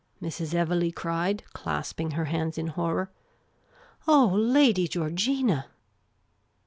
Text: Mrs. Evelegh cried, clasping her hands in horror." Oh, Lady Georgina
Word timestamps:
Mrs. 0.19 0.55
Evelegh 0.55 0.95
cried, 0.95 1.43
clasping 1.53 2.09
her 2.17 2.25
hands 2.25 2.57
in 2.57 2.69
horror." 2.69 3.11
Oh, 4.07 4.31
Lady 4.33 4.87
Georgina 4.87 5.67